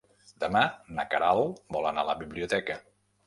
[0.43, 0.63] Demà
[0.99, 2.79] na Queralt vol anar a la biblioteca.